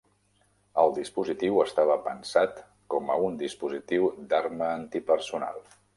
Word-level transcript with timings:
El 0.83 0.93
dispositiu 0.99 1.59
estava 1.65 1.97
pensat 2.07 2.63
com 2.95 3.11
a 3.11 3.19
un 3.27 3.37
dispositiu 3.45 4.09
d'arma 4.33 4.71
anti-personal. 4.79 5.63